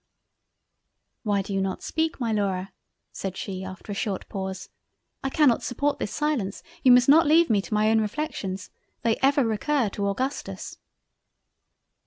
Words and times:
"Why 1.21 1.43
do 1.43 1.53
you 1.53 1.61
not 1.61 1.83
speak 1.83 2.19
my 2.19 2.31
Laura? 2.31 2.73
(said 3.11 3.37
she 3.37 3.63
after 3.63 3.91
a 3.91 3.93
short 3.93 4.27
pause) 4.29 4.67
"I 5.23 5.29
cannot 5.29 5.61
support 5.61 5.99
this 5.99 6.11
silence 6.11 6.63
you 6.81 6.91
must 6.91 7.07
not 7.07 7.27
leave 7.27 7.51
me 7.51 7.61
to 7.61 7.73
my 7.75 7.91
own 7.91 8.01
reflections; 8.01 8.71
they 9.03 9.17
ever 9.21 9.45
recur 9.45 9.89
to 9.89 10.07
Augustus." 10.09 10.79